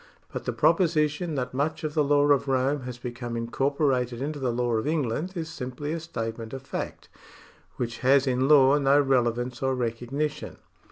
[0.33, 4.51] But the proposition that much of the law of Rome has become incorporated into the
[4.51, 7.07] law of England is simply a statement of fact,
[7.75, 10.57] which has in law no relevance or recognition.